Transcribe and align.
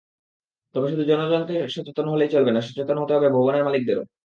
তবে 0.75 0.87
শুধু 0.91 1.03
জনগণকে 1.03 1.55
সচেতন 1.67 2.05
হলেই 2.07 2.29
চলবে 2.29 2.51
না, 2.51 2.61
সচেতন 2.61 2.97
হতে 2.99 3.13
হবে 3.13 3.27
ভবনের 3.29 3.65
মালিকদেরও। 3.67 4.03